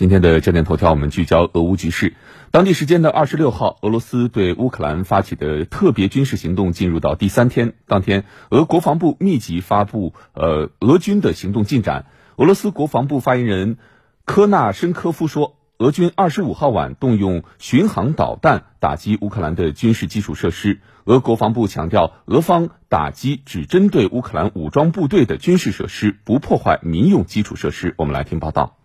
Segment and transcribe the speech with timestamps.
[0.00, 2.14] 今天的焦点头条，我们聚焦俄乌局势。
[2.50, 7.74] 当地时间的二十六号，俄罗斯对乌克兰发起的特别军事行动进入到第三天。
[7.86, 12.06] 当天，俄国防部密集发布呃俄军的行动进展。
[12.36, 13.76] 俄罗斯国防部发言人
[14.24, 20.80] 科纳申科夫说，俄军二十五号晚动用巡航导弹打击乌克兰的军事基础设施。
[21.04, 27.94] 俄国防部强调，俄方打击只针对乌克兰武装部队的军事设施，不破坏民用基础设施。
[27.98, 28.79] 我们来听报道。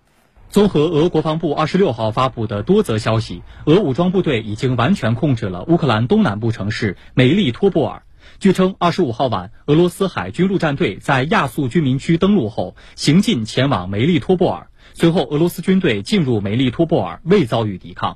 [0.55, 8.03] 综合俄国防部二十六号发布的多则消息，俄武装部队已经完全控制了乌克兰东南部城市梅利托波尔。
[8.39, 14.69] 据称，二十五号晚，俄罗斯海军陆战队在亚速居民区登陆后，行进前往梅利托波尔。
[14.93, 18.15] 随后，俄罗斯军队进入梅利托波尔，未遭遇抵抗。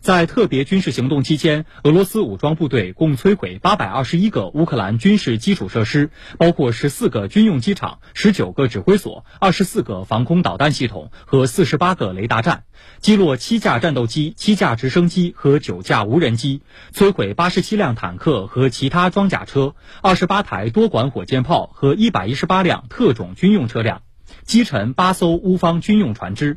[0.00, 12.64] 在特别军事行动期间，俄罗斯武装部队共摧毁八百二十一个乌克兰军事基础设施，包括十四个军用机场、十九个指挥所、二十四个防空导弹系统和四十八个雷达站，
[12.98, 16.62] 击落七架战斗机、七架直升机和九架无人机，
[16.94, 24.02] 摧毁八十七辆坦克和其他装甲车、二十八台多管火箭炮和一百一十八辆特种军用车辆，
[24.44, 26.56] 击沉八艘乌方军用船只。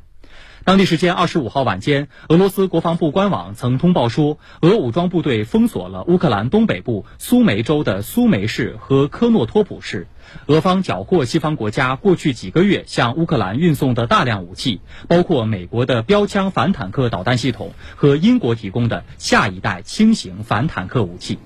[0.65, 10.07] 当地时间二十五号晚间，俄罗斯国防部官网曾通报说，俄武装部队封锁了乌克兰东北部苏梅州的苏梅市和科诺托普市。
[10.45, 21.39] 俄方缴获西方国家过去几个月向乌克兰运送的大量武器，包括美国的标枪反坦克导弹系统和英国提供的下一代轻型反坦克武器。